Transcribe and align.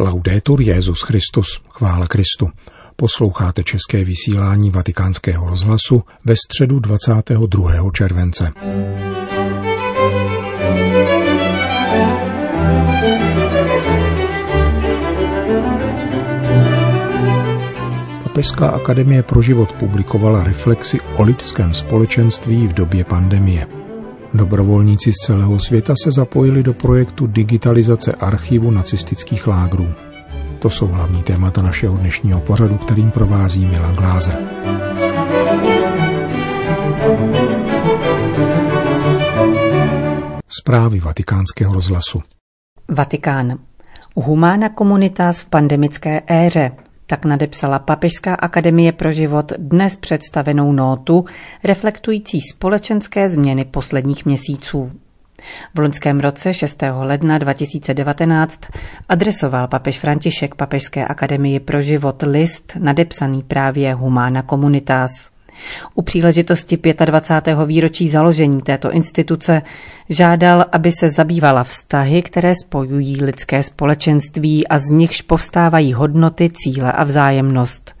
Laudetur 0.00 0.60
Jezus 0.60 1.02
Christus, 1.02 1.60
chvála 1.68 2.06
Kristu. 2.06 2.48
Posloucháte 2.96 3.64
české 3.64 4.04
vysílání 4.04 4.70
Vatikánského 4.70 5.50
rozhlasu 5.50 6.02
ve 6.24 6.34
středu 6.36 6.80
22. 6.80 7.90
července. 7.92 8.52
Papežská 18.22 18.68
akademie 18.68 19.22
pro 19.22 19.42
život 19.42 19.72
publikovala 19.72 20.44
reflexy 20.44 21.00
o 21.16 21.22
lidském 21.22 21.74
společenství 21.74 22.66
v 22.66 22.72
době 22.72 23.04
pandemie. 23.04 23.87
Dobrovolníci 24.34 25.12
z 25.12 25.26
celého 25.26 25.60
světa 25.60 25.94
se 26.04 26.10
zapojili 26.10 26.62
do 26.62 26.74
projektu 26.74 27.26
digitalizace 27.26 28.12
archivu 28.12 28.70
nacistických 28.70 29.46
lágrů. 29.46 29.88
To 30.58 30.70
jsou 30.70 30.86
hlavní 30.86 31.22
témata 31.22 31.62
našeho 31.62 31.96
dnešního 31.96 32.40
pořadu, 32.40 32.76
kterým 32.76 33.10
provází 33.10 33.66
Milan 33.66 33.94
Glázer. 33.94 34.38
Zprávy 40.48 41.00
vatikánského 41.00 41.74
rozhlasu 41.74 42.22
Vatikán. 42.88 43.58
Humana 44.16 44.68
komunitas 44.68 45.40
v 45.40 45.48
pandemické 45.48 46.22
éře 46.26 46.70
tak 47.08 47.24
nadepsala 47.24 47.78
Papežská 47.78 48.34
akademie 48.34 48.92
pro 48.92 49.12
život 49.12 49.52
dnes 49.58 49.96
představenou 49.96 50.72
nótu 50.72 51.24
reflektující 51.64 52.40
společenské 52.40 53.30
změny 53.30 53.64
posledních 53.64 54.26
měsíců. 54.26 54.90
V 55.74 55.78
loňském 55.78 56.20
roce 56.20 56.54
6. 56.54 56.82
ledna 56.98 57.38
2019 57.38 58.60
adresoval 59.08 59.68
papež 59.68 59.98
František 59.98 60.54
Papežské 60.54 61.04
akademii 61.04 61.60
pro 61.60 61.82
život 61.82 62.22
list 62.22 62.72
nadepsaný 62.78 63.42
právě 63.42 63.94
Humana 63.94 64.42
Communitas. 64.42 65.37
U 65.94 66.02
příležitosti 66.02 66.78
25. 67.04 67.58
výročí 67.66 68.08
založení 68.08 68.62
této 68.62 68.92
instituce 68.92 69.62
žádal, 70.08 70.64
aby 70.72 70.92
se 70.92 71.10
zabývala 71.10 71.64
vztahy, 71.64 72.22
které 72.22 72.52
spojují 72.64 73.24
lidské 73.24 73.62
společenství 73.62 74.68
a 74.68 74.78
z 74.78 74.84
nichž 74.90 75.22
povstávají 75.22 75.92
hodnoty, 75.92 76.50
cíle 76.54 76.92
a 76.92 77.04
vzájemnost. 77.04 77.94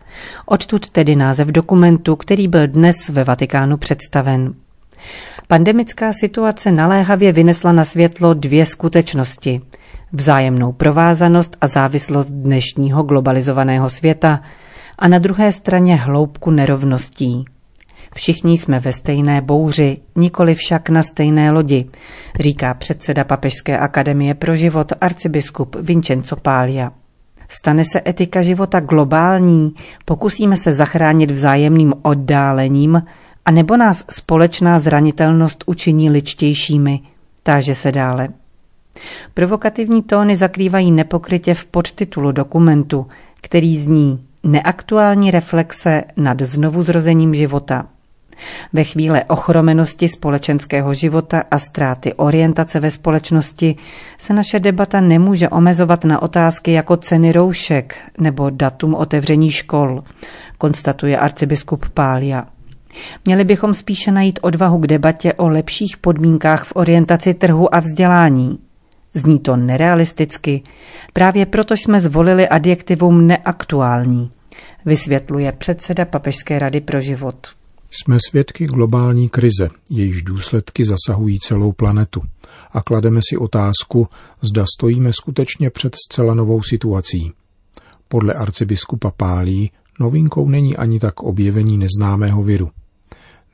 Odtud 0.46 0.90
tedy 0.90 1.16
název 1.16 1.48
dokumentu, 1.48 2.16
který 2.16 2.48
byl 2.48 2.66
dnes 2.66 3.08
ve 3.08 3.24
Vatikánu 3.24 3.76
představen. 3.76 4.54
Pandemická 5.48 6.12
situace 6.12 6.72
naléhavě 6.72 7.32
vynesla 7.32 7.72
na 7.72 7.84
světlo 7.84 8.34
dvě 8.34 8.66
skutečnosti. 8.66 9.60
Vzájemnou 10.12 10.72
provázanost 10.72 11.56
a 11.60 11.66
závislost 11.66 12.30
dnešního 12.30 13.02
globalizovaného 13.02 13.90
světa– 13.90 14.40
a 14.98 15.08
na 15.08 15.18
druhé 15.18 15.52
straně 15.52 15.96
hloubku 15.96 16.50
nerovností. 16.50 17.44
Všichni 18.14 18.58
jsme 18.58 18.80
ve 18.80 18.92
stejné 18.92 19.40
bouři, 19.40 19.96
nikoli 20.16 20.54
však 20.54 20.88
na 20.88 21.02
stejné 21.02 21.52
lodi, 21.52 21.90
říká 22.40 22.74
předseda 22.74 23.24
Papežské 23.24 23.78
akademie 23.78 24.34
pro 24.34 24.56
život 24.56 24.92
arcibiskup 25.00 25.76
Vincenzo 25.80 26.36
Pália. 26.36 26.92
Stane 27.48 27.84
se 27.84 28.00
etika 28.06 28.42
života 28.42 28.80
globální, 28.80 29.74
pokusíme 30.04 30.56
se 30.56 30.72
zachránit 30.72 31.30
vzájemným 31.30 31.94
oddálením, 32.02 33.02
a 33.44 33.50
nebo 33.50 33.76
nás 33.76 34.04
společná 34.10 34.78
zranitelnost 34.78 35.64
učiní 35.66 36.10
ličtějšími, 36.10 37.00
táže 37.42 37.74
se 37.74 37.92
dále. 37.92 38.28
Provokativní 39.34 40.02
tóny 40.02 40.36
zakrývají 40.36 40.92
nepokrytě 40.92 41.54
v 41.54 41.64
podtitulu 41.64 42.32
dokumentu, 42.32 43.06
který 43.40 43.76
zní 43.76 44.27
Neaktuální 44.50 45.30
reflexe 45.30 46.02
nad 46.16 46.42
znovuzrozením 46.42 47.34
života. 47.34 47.86
Ve 48.72 48.84
chvíli 48.84 49.24
ochromenosti 49.24 50.08
společenského 50.08 50.94
života 50.94 51.42
a 51.50 51.58
ztráty 51.58 52.14
orientace 52.14 52.80
ve 52.80 52.90
společnosti 52.90 53.76
se 54.18 54.34
naše 54.34 54.60
debata 54.60 55.00
nemůže 55.00 55.48
omezovat 55.48 56.04
na 56.04 56.22
otázky 56.22 56.72
jako 56.72 56.96
ceny 56.96 57.32
roušek 57.32 57.96
nebo 58.18 58.50
datum 58.50 58.94
otevření 58.94 59.50
škol, 59.50 60.04
konstatuje 60.58 61.18
arcibiskup 61.18 61.88
Pália. 61.88 62.44
Měli 63.24 63.44
bychom 63.44 63.74
spíše 63.74 64.12
najít 64.12 64.38
odvahu 64.42 64.78
k 64.78 64.86
debatě 64.86 65.32
o 65.32 65.48
lepších 65.48 65.96
podmínkách 65.96 66.64
v 66.64 66.72
orientaci 66.74 67.34
trhu 67.34 67.74
a 67.74 67.80
vzdělání, 67.80 68.58
Zní 69.14 69.38
to 69.38 69.56
nerealisticky, 69.56 70.62
právě 71.12 71.46
proto 71.46 71.74
jsme 71.74 72.00
zvolili 72.00 72.48
adjektivum 72.48 73.26
neaktuální, 73.26 74.30
vysvětluje 74.84 75.52
předseda 75.52 76.04
Papežské 76.04 76.58
rady 76.58 76.80
pro 76.80 77.00
život. 77.00 77.46
Jsme 77.90 78.18
svědky 78.28 78.66
globální 78.66 79.28
krize, 79.28 79.68
jejíž 79.90 80.22
důsledky 80.22 80.84
zasahují 80.84 81.38
celou 81.38 81.72
planetu 81.72 82.22
a 82.72 82.82
klademe 82.82 83.20
si 83.28 83.36
otázku, 83.36 84.08
zda 84.42 84.64
stojíme 84.76 85.12
skutečně 85.12 85.70
před 85.70 85.96
zcela 86.08 86.34
novou 86.34 86.62
situací. 86.62 87.32
Podle 88.08 88.34
arcibiskupa 88.34 89.10
Pálí 89.10 89.70
novinkou 90.00 90.48
není 90.48 90.76
ani 90.76 91.00
tak 91.00 91.22
objevení 91.22 91.78
neznámého 91.78 92.42
viru. 92.42 92.70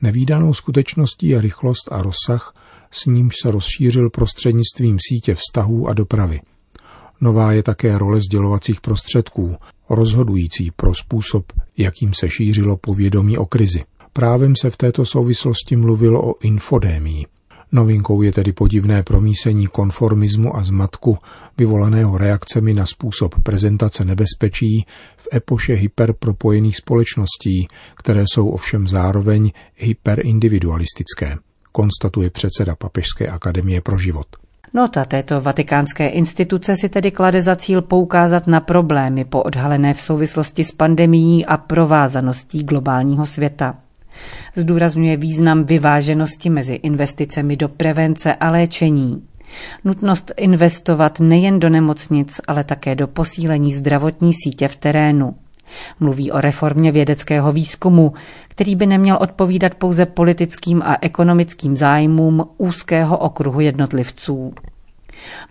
Nevýdanou 0.01 0.53
skutečností 0.53 1.27
je 1.27 1.41
rychlost 1.41 1.91
a 1.91 2.01
rozsah, 2.01 2.53
s 2.91 3.05
nímž 3.05 3.33
se 3.41 3.51
rozšířil 3.51 4.09
prostřednictvím 4.09 4.97
sítě 5.09 5.35
vztahů 5.35 5.87
a 5.87 5.93
dopravy. 5.93 6.41
Nová 7.21 7.51
je 7.51 7.63
také 7.63 7.97
role 7.97 8.19
sdělovacích 8.19 8.81
prostředků, 8.81 9.55
rozhodující 9.89 10.71
pro 10.71 10.95
způsob, 10.95 11.45
jakým 11.77 12.13
se 12.13 12.29
šířilo 12.29 12.77
povědomí 12.77 13.37
o 13.37 13.45
krizi. 13.45 13.83
Právem 14.13 14.53
se 14.61 14.69
v 14.69 14.77
této 14.77 15.05
souvislosti 15.05 15.75
mluvilo 15.75 16.31
o 16.31 16.35
infodémii. 16.41 17.25
Novinkou 17.71 18.21
je 18.21 18.31
tedy 18.31 18.51
podivné 18.51 19.03
promísení 19.03 19.67
konformismu 19.67 20.57
a 20.57 20.63
zmatku 20.63 21.17
vyvolaného 21.57 22.17
reakcemi 22.17 22.73
na 22.73 22.85
způsob 22.85 23.35
prezentace 23.43 24.05
nebezpečí 24.05 24.85
v 25.17 25.27
epoše 25.33 25.73
hyperpropojených 25.73 26.77
společností, 26.77 27.67
které 27.95 28.23
jsou 28.33 28.47
ovšem 28.47 28.87
zároveň 28.87 29.51
hyperindividualistické 29.75 31.37
konstatuje 31.75 32.29
předseda 32.29 32.75
Papežské 32.75 33.27
akademie 33.27 33.81
pro 33.81 33.97
život. 33.97 34.44
Nota 34.75 35.05
této 35.05 35.41
vatikánské 35.41 36.07
instituce 36.07 36.75
si 36.75 36.89
tedy 36.89 37.11
klade 37.11 37.41
za 37.41 37.55
cíl 37.55 37.81
poukázat 37.81 38.47
na 38.47 38.59
problémy 38.59 39.25
poodhalené 39.25 39.93
v 39.93 40.01
souvislosti 40.01 40.63
s 40.63 40.71
pandemií 40.71 41.45
a 41.45 41.57
provázaností 41.57 42.63
globálního 42.63 43.25
světa. 43.25 43.75
Zdůrazňuje 44.55 45.17
význam 45.17 45.63
vyváženosti 45.63 46.49
mezi 46.49 46.73
investicemi 46.73 47.57
do 47.57 47.69
prevence 47.69 48.35
a 48.35 48.49
léčení. 48.49 49.23
Nutnost 49.83 50.31
investovat 50.37 51.19
nejen 51.19 51.59
do 51.59 51.69
nemocnic, 51.69 52.41
ale 52.47 52.63
také 52.63 52.95
do 52.95 53.07
posílení 53.07 53.73
zdravotní 53.73 54.31
sítě 54.33 54.67
v 54.67 54.75
terénu. 54.75 55.35
Mluví 55.99 56.31
o 56.31 56.41
reformě 56.41 56.91
vědeckého 56.91 57.51
výzkumu, 57.51 58.13
který 58.47 58.75
by 58.75 58.85
neměl 58.85 59.17
odpovídat 59.21 59.75
pouze 59.75 60.05
politickým 60.05 60.81
a 60.81 60.97
ekonomickým 61.01 61.77
zájmům 61.77 62.45
úzkého 62.57 63.17
okruhu 63.17 63.59
jednotlivců. 63.59 64.53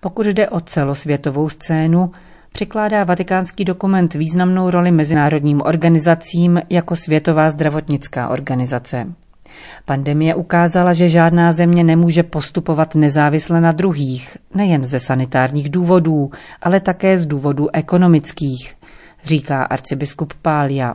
Pokud 0.01 0.27
jde 0.27 0.49
o 0.49 0.61
celosvětovou 0.61 1.49
scénu, 1.49 2.11
přikládá 2.53 3.05
vatikánský 3.05 3.65
dokument 3.65 4.15
významnou 4.15 4.71
roli 4.71 4.91
mezinárodním 4.91 5.63
organizacím 5.65 6.61
jako 6.71 6.97
Světová 6.97 7.51
zdravotnická 7.51 8.29
organizace. 8.29 9.07
Pandemie 9.85 10.35
ukázala, 10.35 10.93
že 10.93 11.09
žádná 11.09 11.53
země 11.53 11.85
nemůže 11.85 12.23
postupovat 12.23 12.95
nezávisle 12.95 13.61
na 13.61 13.73
druhých, 13.73 14.37
nejen 14.55 14.85
ze 14.85 15.01
sanitárních 15.01 15.71
důvodů, 15.71 16.31
ale 16.63 16.81
také 16.81 17.19
z 17.19 17.27
důvodů 17.27 17.69
ekonomických, 17.73 18.75
říká 19.25 19.63
arcibiskup 19.63 20.33
Pália. 20.43 20.95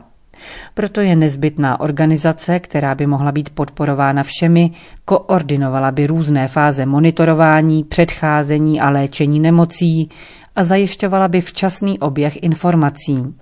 Proto 0.74 1.00
je 1.00 1.16
nezbytná 1.16 1.80
organizace, 1.80 2.60
která 2.60 2.94
by 2.94 3.06
mohla 3.06 3.32
být 3.32 3.50
podporována 3.50 4.22
všemi, 4.22 4.70
koordinovala 5.04 5.90
by 5.90 6.06
různé 6.06 6.48
fáze 6.48 6.86
monitorování, 6.86 7.84
předcházení 7.84 8.80
a 8.80 8.90
léčení 8.90 9.40
nemocí 9.40 10.10
a 10.56 10.64
zajišťovala 10.64 11.28
by 11.28 11.40
včasný 11.40 11.98
oběh 11.98 12.42
informací. 12.42 13.34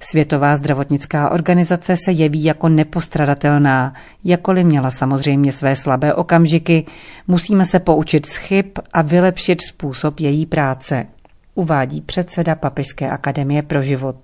Světová 0.00 0.56
zdravotnická 0.56 1.30
organizace 1.30 1.96
se 1.96 2.12
jeví 2.12 2.44
jako 2.44 2.68
nepostradatelná, 2.68 3.94
jakoliv 4.24 4.66
měla 4.66 4.90
samozřejmě 4.90 5.52
své 5.52 5.76
slabé 5.76 6.14
okamžiky, 6.14 6.86
musíme 7.28 7.64
se 7.64 7.78
poučit 7.78 8.26
z 8.26 8.36
chyb 8.36 8.66
a 8.92 9.02
vylepšit 9.02 9.58
způsob 9.62 10.20
její 10.20 10.46
práce 10.46 11.06
uvádí 11.54 12.00
předseda 12.00 12.54
Papežské 12.54 13.10
akademie 13.10 13.62
pro 13.62 13.82
život. 13.82 14.16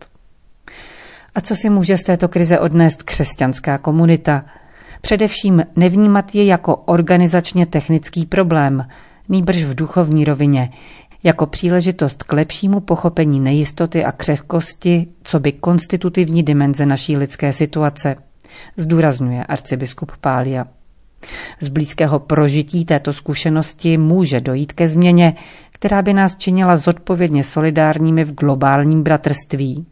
A 1.34 1.40
co 1.40 1.56
si 1.56 1.70
může 1.70 1.96
z 1.96 2.02
této 2.02 2.28
krize 2.28 2.58
odnést 2.58 3.02
křesťanská 3.02 3.78
komunita? 3.78 4.44
Především 5.00 5.62
nevnímat 5.76 6.34
je 6.34 6.44
jako 6.44 6.76
organizačně 6.76 7.66
technický 7.66 8.26
problém, 8.26 8.88
nýbrž 9.28 9.62
v 9.62 9.74
duchovní 9.74 10.24
rovině, 10.24 10.70
jako 11.22 11.46
příležitost 11.46 12.22
k 12.22 12.32
lepšímu 12.32 12.80
pochopení 12.80 13.40
nejistoty 13.40 14.04
a 14.04 14.12
křehkosti, 14.12 15.06
co 15.22 15.40
by 15.40 15.52
konstitutivní 15.52 16.42
dimenze 16.42 16.86
naší 16.86 17.16
lidské 17.16 17.52
situace, 17.52 18.16
zdůrazňuje 18.76 19.44
arcibiskup 19.44 20.12
Pália. 20.20 20.64
Z 21.60 21.68
blízkého 21.68 22.18
prožití 22.18 22.84
této 22.84 23.12
zkušenosti 23.12 23.98
může 23.98 24.40
dojít 24.40 24.72
ke 24.72 24.88
změně, 24.88 25.34
která 25.76 26.02
by 26.02 26.12
nás 26.14 26.36
činila 26.36 26.76
zodpovědně 26.76 27.44
solidárními 27.44 28.24
v 28.24 28.34
globálním 28.34 29.02
bratrství. 29.02 29.86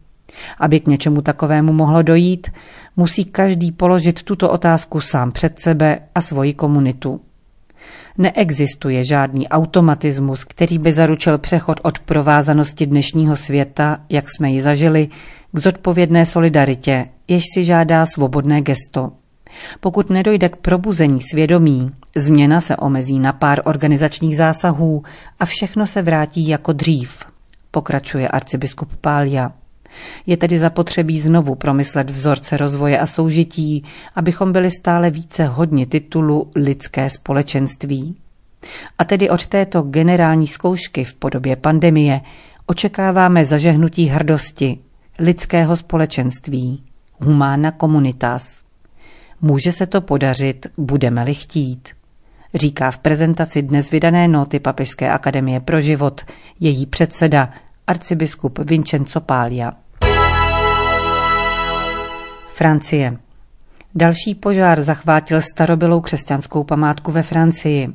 Aby 0.59 0.79
k 0.79 0.87
něčemu 0.87 1.21
takovému 1.21 1.73
mohlo 1.73 2.01
dojít, 2.01 2.47
musí 2.95 3.25
každý 3.25 3.71
položit 3.71 4.23
tuto 4.23 4.51
otázku 4.51 5.01
sám 5.01 5.31
před 5.31 5.59
sebe 5.59 5.99
a 6.15 6.21
svoji 6.21 6.53
komunitu. 6.53 7.21
Neexistuje 8.17 9.03
žádný 9.03 9.47
automatismus, 9.47 10.43
který 10.43 10.79
by 10.79 10.91
zaručil 10.91 11.37
přechod 11.37 11.79
od 11.83 11.99
provázanosti 11.99 12.85
dnešního 12.85 13.35
světa, 13.35 13.97
jak 14.09 14.25
jsme 14.29 14.51
ji 14.51 14.61
zažili, 14.61 15.07
k 15.51 15.59
zodpovědné 15.59 16.25
solidaritě, 16.25 17.05
jež 17.27 17.43
si 17.53 17.63
žádá 17.63 18.05
svobodné 18.05 18.61
gesto. 18.61 19.11
Pokud 19.79 20.09
nedojde 20.09 20.49
k 20.49 20.55
probuzení 20.55 21.21
svědomí, 21.21 21.91
změna 22.15 22.61
se 22.61 22.77
omezí 22.77 23.19
na 23.19 23.33
pár 23.33 23.61
organizačních 23.65 24.37
zásahů 24.37 25.03
a 25.39 25.45
všechno 25.45 25.87
se 25.87 26.01
vrátí 26.01 26.47
jako 26.47 26.73
dřív, 26.73 27.25
pokračuje 27.71 28.27
arcibiskup 28.27 28.95
Pália. 29.01 29.51
Je 30.25 30.37
tedy 30.37 30.59
zapotřebí 30.59 31.19
znovu 31.19 31.55
promyslet 31.55 32.09
vzorce 32.09 32.57
rozvoje 32.57 32.99
a 32.99 33.05
soužití, 33.05 33.83
abychom 34.15 34.51
byli 34.51 34.71
stále 34.71 35.09
více 35.09 35.45
hodně 35.45 35.85
titulu 35.85 36.51
lidské 36.55 37.09
společenství. 37.09 38.15
A 38.97 39.05
tedy 39.05 39.29
od 39.29 39.47
této 39.47 39.81
generální 39.81 40.47
zkoušky 40.47 41.03
v 41.03 41.15
podobě 41.15 41.55
pandemie 41.55 42.21
očekáváme 42.65 43.45
zažehnutí 43.45 44.05
hrdosti, 44.05 44.79
lidského 45.19 45.77
společenství, 45.77 46.83
humana 47.19 47.71
communitas. 47.71 48.64
Může 49.47 49.71
se 49.71 49.85
to 49.85 50.01
podařit, 50.01 50.67
budeme-li 50.77 51.33
chtít. 51.33 51.89
Říká 52.53 52.91
v 52.91 52.97
prezentaci 52.97 53.61
dnes 53.61 53.91
vydané 53.91 54.27
noty 54.27 54.59
Papežské 54.59 55.11
akademie 55.11 55.59
pro 55.59 55.81
život 55.81 56.21
její 56.59 56.85
předseda, 56.85 57.53
arcibiskup 57.87 58.59
Vincenzo 58.59 59.21
Pália. 59.21 59.71
Francie. 62.53 63.17
Další 63.95 64.35
požár 64.35 64.81
zachvátil 64.81 65.41
starobylou 65.41 66.01
křesťanskou 66.01 66.63
památku 66.63 67.11
ve 67.11 67.21
Francii. 67.21 67.89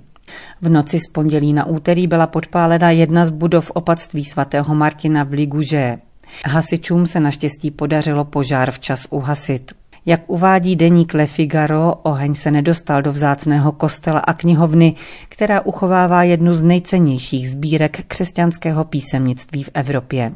V 0.61 0.69
noci 0.69 0.99
z 1.01 1.09
pondělí 1.13 1.53
na 1.53 1.67
úterý 1.67 2.07
byla 2.07 2.27
podpálena 2.27 2.91
jedna 2.91 3.27
z 3.27 3.31
budov 3.31 3.71
opatství 3.71 4.25
svatého 4.25 4.75
Martina 4.75 5.25
v 5.25 5.31
Ligouže. 5.31 5.99
Hasičům 6.47 7.07
se 7.07 7.21
naštěstí 7.21 7.71
podařilo 7.71 8.25
požár 8.25 8.71
včas 8.71 9.07
uhasit. 9.11 9.80
Jak 10.07 10.21
uvádí 10.27 10.77
deník 10.77 11.15
Le 11.15 11.27
Figaro, 11.27 11.95
oheň 12.03 12.35
se 12.35 12.51
nedostal 12.51 13.03
do 13.03 13.13
vzácného 13.13 13.73
kostela 13.73 14.21
a 14.21 14.33
knihovny, 14.33 14.95
která 15.29 15.61
uchovává 15.61 16.23
jednu 16.23 16.55
z 16.55 16.63
nejcennějších 16.63 17.51
sbírek 17.51 18.05
křesťanského 18.07 18.85
písemnictví 18.85 19.63
v 19.63 19.71
Evropě. 19.75 20.33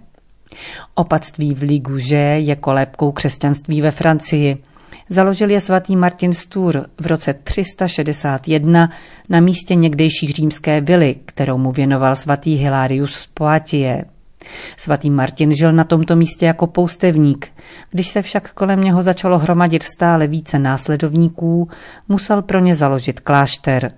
Opatství 0.95 1.55
v 1.55 1.63
Ligouže 1.63 2.17
je 2.17 2.57
kolébkou 2.57 3.13
křesťanství 3.13 3.81
ve 3.81 3.91
Francii. 3.91 4.57
Založil 5.09 5.51
je 5.51 5.61
svatý 5.61 5.97
Martin 5.97 6.33
Stur 6.33 6.87
v 7.01 7.07
roce 7.07 7.35
361 7.35 8.91
na 9.29 9.41
místě 9.41 9.75
někdejší 9.75 10.33
římské 10.33 10.81
vily, 10.81 11.17
kterou 11.25 11.59
mu 11.59 11.73
věnoval 11.73 12.17
svatý 12.17 12.55
Hilarius 12.55 13.15
z 13.15 13.27
Poatie. 13.27 14.05
Svatý 14.77 15.11
Martin 15.11 15.55
žil 15.55 15.73
na 15.73 15.85
tomto 15.85 16.17
místě 16.17 16.47
jako 16.47 16.67
poustevník. 16.67 17.53
Když 17.91 18.09
se 18.09 18.23
však 18.23 18.53
kolem 18.53 18.81
něho 18.81 19.03
začalo 19.03 19.39
hromadit 19.39 19.83
stále 19.83 20.27
více 20.27 20.59
následovníků, 20.59 21.69
musel 22.09 22.43
pro 22.43 22.61
ně 22.61 22.75
založit 22.75 23.21
klášter. 23.21 23.93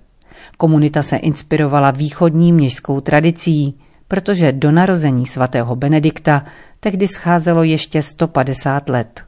Komunita 0.57 1.03
se 1.03 1.17
inspirovala 1.17 1.91
východní 1.91 2.53
měžskou 2.53 3.01
tradicí, 3.01 3.79
protože 4.09 4.53
do 4.53 4.71
narození 4.71 5.27
svatého 5.27 5.77
Benedikta 5.77 6.45
tehdy 6.81 7.09
scházelo 7.09 7.63
ještě 7.63 8.03
150 8.03 8.89
let. 8.89 9.25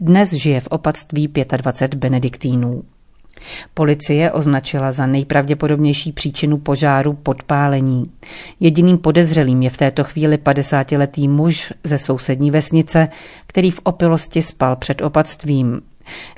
Dnes 0.00 0.32
žije 0.32 0.60
v 0.60 0.66
opatství 0.66 1.32
25 1.56 1.98
benediktínů. 1.98 2.82
Policie 3.74 4.32
označila 4.32 4.92
za 4.92 5.06
nejpravděpodobnější 5.06 6.12
příčinu 6.12 6.58
požáru 6.58 7.12
podpálení. 7.12 8.04
Jediným 8.60 8.98
podezřelým 8.98 9.62
je 9.62 9.70
v 9.70 9.76
této 9.76 10.04
chvíli 10.04 10.36
50-letý 10.36 11.28
muž 11.28 11.72
ze 11.84 11.98
sousední 11.98 12.50
vesnice, 12.50 13.08
který 13.46 13.70
v 13.70 13.80
opilosti 13.82 14.42
spal 14.42 14.76
před 14.76 15.02
opatstvím. 15.02 15.80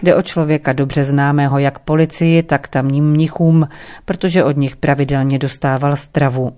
Jde 0.03 0.17
o 0.17 0.23
člověka 0.23 0.73
dobře 0.73 1.05
známého 1.05 1.59
jak 1.59 1.79
policii, 1.79 2.43
tak 2.43 2.69
tamním 2.69 3.11
mnichům, 3.11 3.69
protože 4.05 4.45
od 4.45 4.57
nich 4.57 4.77
pravidelně 4.77 5.39
dostával 5.39 5.97
stravu. 5.97 6.53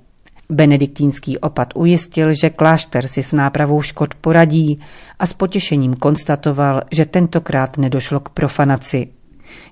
Benediktínský 0.51 1.39
opat 1.39 1.69
ujistil, 1.75 2.33
že 2.33 2.51
klášter 2.51 3.07
si 3.07 3.23
s 3.23 3.33
nápravou 3.33 3.83
škod 3.83 4.15
poradí 4.15 4.81
a 5.19 5.27
s 5.27 5.33
potěšením 5.33 5.95
konstatoval, 5.95 6.83
že 6.91 7.07
tentokrát 7.07 7.79
nedošlo 7.79 8.21
k 8.21 8.29
profanaci. 8.29 9.09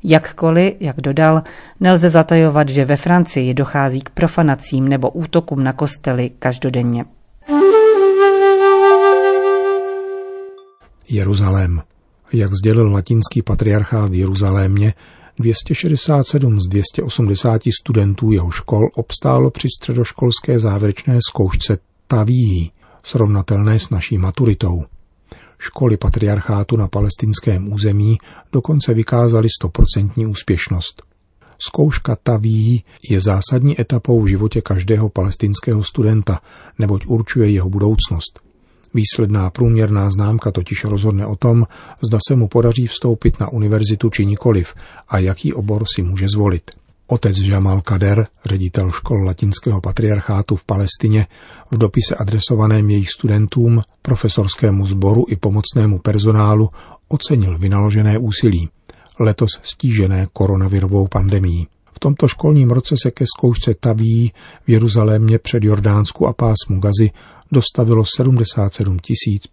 Jakkoliv, 0.05 0.75
jak 0.81 1.01
dodal, 1.01 1.43
nelze 1.81 2.09
zatajovat, 2.09 2.69
že 2.69 2.85
ve 2.85 2.97
Francii 2.97 3.55
dochází 3.55 4.01
k 4.01 4.11
profanacím 4.11 4.89
nebo 4.89 5.11
útokům 5.11 5.65
na 5.65 5.73
kostely 5.73 6.31
každodenně. 6.39 7.05
Jeruzalém. 11.09 11.83
Jak 12.33 12.53
sdělil 12.53 12.93
latinský 12.93 13.43
patriarchát 13.43 14.11
v 14.11 14.15
Jeruzalémě, 14.15 14.95
267 15.39 16.61
z 16.61 16.69
280 16.69 17.63
studentů 17.81 18.33
jeho 18.33 18.51
škol 18.51 18.89
obstálo 18.95 19.51
při 19.51 19.69
středoškolské 19.79 20.59
závěrečné 20.59 21.19
zkoušce 21.29 21.79
Taví, 22.07 22.73
srovnatelné 23.03 23.79
s 23.79 23.91
naší 23.91 24.19
maturitou. 24.19 24.85
Školy 25.65 25.97
patriarchátu 25.97 26.77
na 26.77 26.89
palestinském 26.89 27.73
území 27.73 28.19
dokonce 28.53 28.95
vykázaly 28.95 29.49
stoprocentní 29.61 30.27
úspěšnost. 30.27 31.03
Zkouška 31.59 32.17
Taví 32.23 32.85
je 33.11 33.21
zásadní 33.21 33.81
etapou 33.81 34.23
v 34.23 34.27
životě 34.27 34.61
každého 34.61 35.09
palestinského 35.09 35.85
studenta, 35.85 36.41
neboť 36.79 37.07
určuje 37.07 37.51
jeho 37.51 37.71
budoucnost. 37.71 38.41
Výsledná 38.95 39.51
průměrná 39.51 40.11
známka 40.11 40.51
totiž 40.51 40.85
rozhodne 40.85 41.27
o 41.27 41.37
tom, 41.37 41.67
zda 42.07 42.19
se 42.29 42.37
mu 42.37 42.49
podaří 42.49 42.87
vstoupit 42.87 43.41
na 43.41 43.49
univerzitu 43.49 44.11
či 44.11 44.27
nikoliv 44.27 44.75
a 45.09 45.19
jaký 45.19 45.53
obor 45.53 45.85
si 45.95 46.03
může 46.03 46.27
zvolit. 46.29 46.71
Otec 47.13 47.39
Jamal 47.39 47.81
Kader, 47.81 48.27
ředitel 48.45 48.91
škol 48.91 49.25
latinského 49.25 49.81
patriarchátu 49.81 50.57
v 50.57 50.65
Palestině, 50.65 51.27
v 51.71 51.79
dopise 51.79 52.15
adresovaném 52.15 52.91
jejich 52.91 53.11
studentům, 53.11 53.83
profesorskému 54.03 54.87
sboru 54.87 55.25
i 55.29 55.37
pomocnému 55.37 55.99
personálu 55.99 56.69
ocenil 57.09 57.59
vynaložené 57.59 58.19
úsilí, 58.19 58.69
letos 59.21 59.61
stížené 59.63 60.27
koronavirovou 60.33 61.09
pandemií. 61.09 61.67
V 61.93 61.99
tomto 61.99 62.29
školním 62.29 62.71
roce 62.71 62.95
se 63.03 63.11
ke 63.11 63.25
zkoušce 63.37 63.75
Taví 63.81 64.33
v 64.67 64.69
Jeruzalémě 64.71 65.39
před 65.39 65.65
Jordánsku 65.65 66.27
a 66.27 66.33
pásmu 66.33 66.81
Gazy 66.81 67.11
dostavilo 67.53 68.05
77 68.17 68.97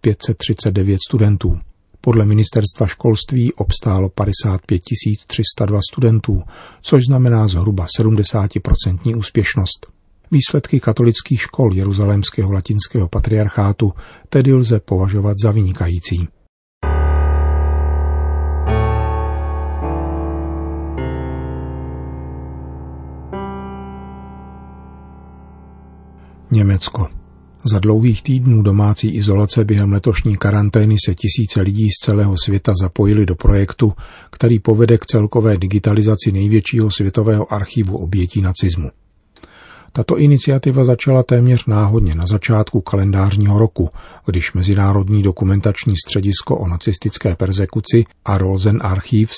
539 0.02 1.00
studentů. 1.10 1.60
Podle 2.02 2.26
ministerstva 2.26 2.88
školství 2.88 3.54
obstálo 3.54 4.10
55 4.10 4.82
302 5.28 5.80
studentů, 5.92 6.44
což 6.82 7.06
znamená 7.06 7.48
zhruba 7.48 7.86
70% 8.00 9.18
úspěšnost. 9.18 9.88
Výsledky 10.32 10.80
katolických 10.80 11.42
škol 11.42 11.74
Jeruzalémského 11.74 12.52
latinského 12.52 13.08
patriarchátu 13.08 13.94
tedy 14.30 14.54
lze 14.54 14.80
považovat 14.80 15.36
za 15.44 15.52
vynikající. 15.52 16.28
Německo. 26.52 27.19
Za 27.64 27.80
dlouhých 27.80 28.24
týdnů 28.24 28.62
domácí 28.62 29.16
izolace 29.16 29.66
během 29.66 29.92
letošní 29.92 30.38
karantény 30.38 30.96
se 31.06 31.16
tisíce 31.16 31.62
lidí 31.62 31.90
z 31.90 32.06
celého 32.06 32.36
světa 32.46 32.74
zapojili 32.82 33.26
do 33.26 33.36
projektu, 33.36 33.94
který 34.30 34.60
povede 34.60 34.98
k 34.98 35.06
celkové 35.06 35.58
digitalizaci 35.58 36.32
největšího 36.32 36.92
světového 36.92 37.54
archivu 37.54 37.98
obětí 37.98 38.42
nacismu. 38.42 38.90
Tato 39.92 40.18
iniciativa 40.18 40.84
začala 40.84 41.24
téměř 41.24 41.66
náhodně 41.66 42.16
na 42.16 42.26
začátku 42.26 42.82
kalendářního 42.82 43.60
roku, 43.60 43.90
když 44.26 44.54
Mezinárodní 44.54 45.24
dokumentační 45.24 45.94
středisko 46.06 46.58
o 46.58 46.68
nacistické 46.68 47.36
persekuci 47.36 48.06
a 48.26 48.38
Rolzen 48.38 48.80
Archives, 48.82 49.38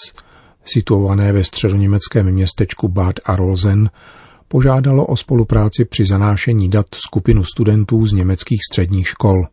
situované 0.66 1.34
ve 1.34 1.44
středoněmeckém 1.44 2.32
městečku 2.32 2.88
Bad 2.88 3.16
Arolsen, 3.26 3.90
požádalo 4.52 5.06
o 5.06 5.18
spolupráci 5.18 5.86
při 5.86 6.06
zanášení 6.06 6.70
dat 6.70 6.86
skupinu 6.96 7.44
studentů 7.44 8.06
z 8.06 8.14
německých 8.14 8.60
středních 8.72 9.08
škol. 9.08 9.46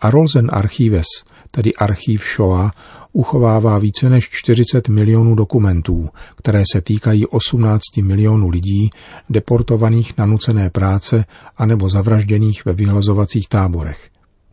Arolsen 0.00 0.50
Archives, 0.52 1.06
tedy 1.50 1.74
archív 1.74 2.24
Shoah, 2.36 2.72
uchovává 3.12 3.78
více 3.78 4.10
než 4.10 4.28
40 4.32 4.88
milionů 4.88 5.34
dokumentů, 5.34 6.08
které 6.36 6.62
se 6.72 6.80
týkají 6.80 7.26
18 7.26 7.82
milionů 8.02 8.48
lidí 8.48 8.90
deportovaných 9.30 10.18
na 10.18 10.26
nucené 10.26 10.70
práce 10.70 11.24
anebo 11.56 11.88
zavražděných 11.88 12.64
ve 12.64 12.72
vyhlazovacích 12.72 13.48
táborech. 13.48 14.08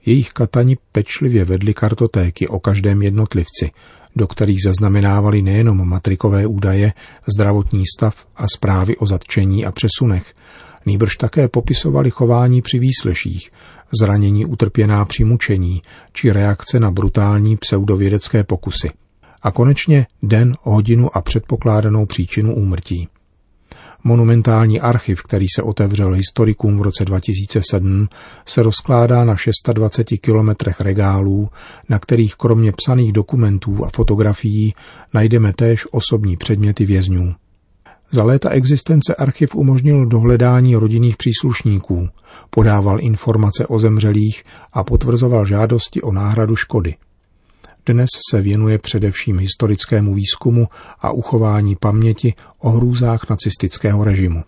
Jejich 0.05 0.29
katani 0.29 0.77
pečlivě 0.91 1.45
vedli 1.45 1.73
kartotéky 1.73 2.47
o 2.47 2.59
každém 2.59 3.01
jednotlivci, 3.01 3.71
do 4.15 4.27
kterých 4.27 4.63
zaznamenávali 4.65 5.41
nejenom 5.41 5.89
matrikové 5.89 6.47
údaje, 6.47 6.93
zdravotní 7.35 7.83
stav 7.97 8.25
a 8.35 8.47
zprávy 8.47 8.97
o 8.97 9.05
zatčení 9.05 9.65
a 9.65 9.71
přesunech, 9.71 10.33
nýbrž 10.85 11.15
také 11.15 11.47
popisovali 11.47 12.09
chování 12.09 12.61
při 12.61 12.79
výsleších, 12.79 13.51
zranění 13.99 14.45
utrpěná 14.45 15.05
při 15.05 15.23
mučení 15.23 15.81
či 16.13 16.31
reakce 16.31 16.79
na 16.79 16.91
brutální 16.91 17.57
pseudovědecké 17.57 18.43
pokusy. 18.43 18.89
A 19.41 19.51
konečně 19.51 20.07
den, 20.23 20.53
hodinu 20.61 21.17
a 21.17 21.21
předpokládanou 21.21 22.05
příčinu 22.05 22.55
úmrtí. 22.55 23.07
Monumentální 24.03 24.81
archiv, 24.81 25.23
který 25.23 25.45
se 25.55 25.61
otevřel 25.61 26.13
historikům 26.13 26.79
v 26.79 26.81
roce 26.81 27.05
2007, 27.05 28.07
se 28.45 28.63
rozkládá 28.63 29.25
na 29.25 29.35
620 29.35 30.03
kilometrech 30.03 30.81
regálů, 30.81 31.49
na 31.89 31.99
kterých 31.99 32.35
kromě 32.35 32.71
psaných 32.71 33.11
dokumentů 33.11 33.85
a 33.85 33.89
fotografií 33.95 34.73
najdeme 35.13 35.53
též 35.53 35.87
osobní 35.91 36.37
předměty 36.37 36.85
vězňů. 36.85 37.33
Za 38.11 38.23
léta 38.23 38.49
existence 38.49 39.15
archiv 39.15 39.55
umožnil 39.55 40.05
dohledání 40.05 40.75
rodinných 40.75 41.17
příslušníků, 41.17 42.09
podával 42.49 43.01
informace 43.01 43.67
o 43.67 43.79
zemřelých 43.79 44.43
a 44.73 44.83
potvrzoval 44.83 45.45
žádosti 45.45 46.01
o 46.01 46.11
náhradu 46.11 46.55
škody. 46.55 46.95
Dnes 47.85 48.09
se 48.31 48.41
věnuje 48.41 48.77
především 48.77 49.39
historickému 49.39 50.13
výzkumu 50.13 50.67
a 50.99 51.11
uchování 51.11 51.75
paměti 51.75 52.33
o 52.59 52.69
hrůzách 52.69 53.29
nacistického 53.29 54.03
režimu. 54.03 54.43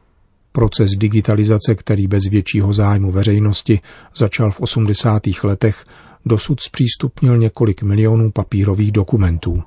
Proces 0.52 0.90
digitalizace, 0.98 1.76
který 1.76 2.08
bez 2.08 2.24
většího 2.32 2.74
zájmu 2.74 3.12
veřejnosti 3.12 3.80
začal 4.18 4.52
v 4.52 4.60
80. 4.60 5.22
letech, 5.44 5.86
dosud 6.26 6.62
zpřístupnil 6.62 7.38
několik 7.38 7.84
milionů 7.84 8.32
papírových 8.32 8.92
dokumentů. 8.92 9.64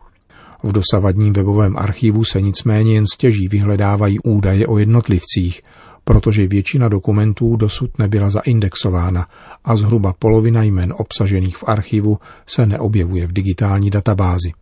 V 0.63 0.73
dosavadním 0.73 1.33
webovém 1.33 1.77
archivu 1.77 2.25
se 2.25 2.41
nicméně 2.41 2.95
jen 2.95 3.05
stěží 3.15 3.49
vyhledávají 3.49 4.19
údaje 4.19 4.67
o 4.67 4.79
jednotlivcích, 4.79 5.63
protože 6.09 6.47
většina 6.47 6.89
dokumentů 6.89 7.57
dosud 7.57 7.99
nebyla 7.99 8.31
zaindexována 8.31 9.27
a 9.65 9.77
zhruba 9.77 10.15
polovina 10.19 10.63
jmen 10.63 10.95
obsažených 10.97 11.57
v 11.57 11.65
archivu 11.67 12.19
se 12.47 12.67
neobjevuje 12.67 13.27
v 13.27 13.33
digitální 13.33 13.91
databázi. 13.91 14.53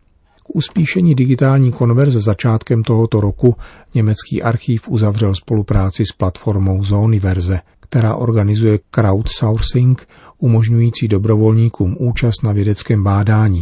K 0.43 0.55
uspíšení 0.55 1.15
digitální 1.15 1.71
konverze 1.71 2.21
začátkem 2.21 2.83
tohoto 2.83 3.21
roku 3.21 3.55
německý 3.93 4.43
archív 4.43 4.89
uzavřel 4.89 5.35
spolupráci 5.35 6.03
s 6.05 6.11
platformou 6.11 6.83
Zoniverze, 6.83 7.59
která 7.79 8.15
organizuje 8.15 8.79
crowdsourcing, 8.91 10.07
umožňující 10.37 11.07
dobrovolníkům 11.07 11.95
účast 11.99 12.43
na 12.43 12.51
vědeckém 12.51 13.03
bádání. 13.03 13.61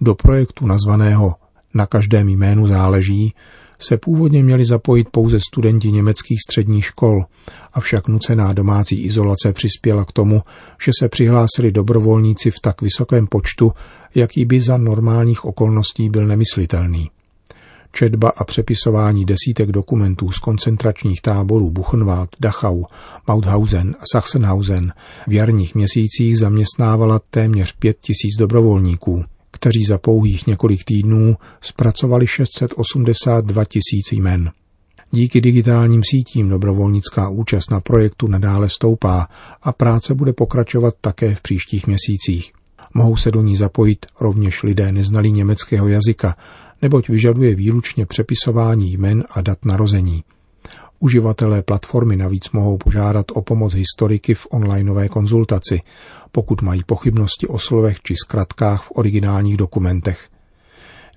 Do 0.00 0.14
projektu 0.14 0.66
nazvaného 0.66 1.34
Na 1.74 1.86
každém 1.86 2.28
jménu 2.28 2.66
záleží 2.66 3.34
se 3.82 3.96
původně 3.96 4.42
měli 4.42 4.64
zapojit 4.64 5.08
pouze 5.10 5.40
studenti 5.40 5.92
německých 5.92 6.38
středních 6.48 6.84
škol, 6.84 7.24
avšak 7.72 8.08
nucená 8.08 8.52
domácí 8.52 9.02
izolace 9.02 9.52
přispěla 9.52 10.04
k 10.04 10.12
tomu, 10.12 10.42
že 10.84 10.92
se 11.00 11.08
přihlásili 11.08 11.72
dobrovolníci 11.72 12.50
v 12.50 12.60
tak 12.60 12.82
vysokém 12.82 13.26
počtu, 13.26 13.72
jaký 14.14 14.44
by 14.44 14.60
za 14.60 14.76
normálních 14.76 15.44
okolností 15.44 16.10
byl 16.10 16.26
nemyslitelný. 16.26 17.10
Četba 17.92 18.28
a 18.36 18.44
přepisování 18.44 19.24
desítek 19.24 19.72
dokumentů 19.72 20.30
z 20.30 20.38
koncentračních 20.38 21.22
táborů 21.22 21.70
Buchenwald, 21.70 22.28
Dachau, 22.40 22.84
Mauthausen 23.28 23.96
a 24.00 24.02
Sachsenhausen 24.12 24.92
v 25.26 25.32
jarních 25.32 25.74
měsících 25.74 26.38
zaměstnávala 26.38 27.20
téměř 27.30 27.72
pět 27.72 27.98
tisíc 28.00 28.36
dobrovolníků 28.38 29.24
kteří 29.62 29.84
za 29.84 29.98
pouhých 29.98 30.46
několik 30.46 30.84
týdnů 30.84 31.36
zpracovali 31.60 32.26
682 32.26 33.64
tisíc 33.64 34.12
jmen. 34.12 34.50
Díky 35.10 35.40
digitálním 35.40 36.02
sítím 36.04 36.48
dobrovolnická 36.48 37.28
účast 37.28 37.70
na 37.70 37.80
projektu 37.80 38.26
nadále 38.26 38.68
stoupá 38.68 39.28
a 39.62 39.72
práce 39.72 40.14
bude 40.14 40.32
pokračovat 40.32 40.94
také 41.00 41.34
v 41.34 41.40
příštích 41.40 41.86
měsících. 41.86 42.52
Mohou 42.94 43.16
se 43.16 43.30
do 43.30 43.42
ní 43.42 43.56
zapojit 43.56 44.06
rovněž 44.20 44.62
lidé 44.62 44.92
neznalí 44.92 45.32
německého 45.32 45.88
jazyka, 45.88 46.36
neboť 46.82 47.08
vyžaduje 47.08 47.54
výlučně 47.54 48.06
přepisování 48.06 48.92
jmen 48.92 49.24
a 49.30 49.40
dat 49.40 49.64
narození. 49.64 50.22
Uživatelé 51.02 51.62
platformy 51.62 52.16
navíc 52.16 52.50
mohou 52.50 52.78
požádat 52.78 53.26
o 53.34 53.42
pomoc 53.42 53.74
historiky 53.74 54.34
v 54.34 54.46
onlineové 54.50 55.08
konzultaci, 55.08 55.80
pokud 56.32 56.62
mají 56.62 56.82
pochybnosti 56.84 57.46
o 57.46 57.58
slovech 57.58 58.00
či 58.00 58.14
zkratkách 58.16 58.82
v 58.82 58.92
originálních 58.94 59.56
dokumentech. 59.56 60.28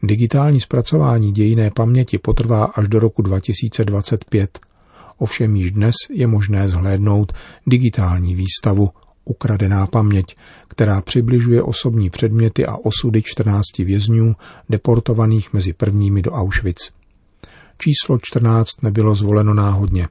Digitální 0.03 0.59
zpracování 0.59 1.31
dějiné 1.31 1.71
paměti 1.71 2.17
potrvá 2.17 2.65
až 2.65 2.87
do 2.87 2.99
roku 2.99 3.21
2025, 3.21 4.59
ovšem 5.17 5.55
již 5.55 5.71
dnes 5.71 5.95
je 6.09 6.27
možné 6.27 6.69
zhlédnout 6.69 7.33
digitální 7.67 8.35
výstavu 8.35 8.89
Ukradená 9.25 9.87
paměť, 9.87 10.35
která 10.67 11.01
přibližuje 11.01 11.63
osobní 11.63 12.09
předměty 12.09 12.65
a 12.65 12.75
osudy 12.75 13.21
14 13.21 13.77
vězňů 13.77 14.35
deportovaných 14.69 15.53
mezi 15.53 15.73
prvními 15.73 16.21
do 16.21 16.31
Auschwitz. 16.31 17.04
Číslo 17.77 18.17
14 18.21 18.83
nebylo 18.83 19.15
zvoleno 19.15 19.53
náhodně. 19.53 20.07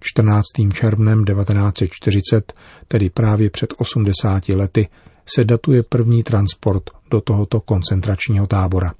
14. 0.00 0.44
červnem 0.74 1.24
1940, 1.24 2.52
tedy 2.88 3.10
právě 3.10 3.50
před 3.50 3.74
80 3.76 4.48
lety, 4.48 4.88
se 5.26 5.44
datuje 5.44 5.82
první 5.82 6.22
transport 6.22 6.82
do 7.10 7.20
tohoto 7.20 7.60
koncentračního 7.60 8.46
tábora. 8.46 8.94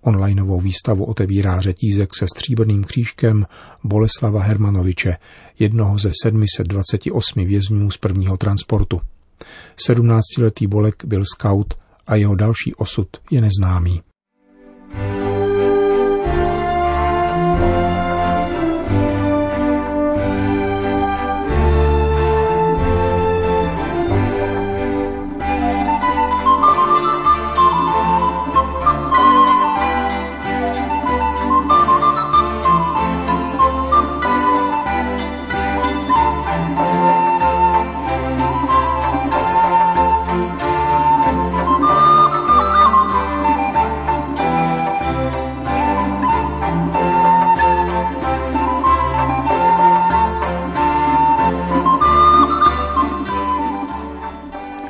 Onlineovou 0.00 0.60
výstavu 0.60 1.04
otevírá 1.04 1.60
řetízek 1.60 2.14
se 2.14 2.26
stříbrným 2.34 2.84
křížkem 2.84 3.46
Boleslava 3.84 4.42
Hermanoviče, 4.42 5.16
jednoho 5.58 5.98
ze 5.98 6.10
728 6.22 7.44
vězňů 7.44 7.90
z 7.90 7.96
prvního 7.96 8.36
transportu. 8.36 9.00
17-letý 9.88 10.66
Bolek 10.66 11.04
byl 11.04 11.22
scout 11.36 11.74
a 12.06 12.14
jeho 12.14 12.34
další 12.34 12.74
osud 12.74 13.08
je 13.30 13.40
neznámý. 13.40 14.00